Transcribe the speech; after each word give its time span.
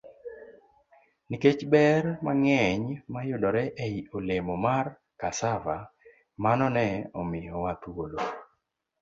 Nikech 1.29 1.59
ber 1.71 2.03
mang'eny 2.25 2.83
mayudore 3.11 3.63
ei 3.85 3.97
olemo 4.17 4.53
mar 4.65 4.85
cassava, 5.21 5.77
mano 6.43 6.67
ne 6.75 6.87
omiyowa 7.19 7.71
thuolo 7.81 8.19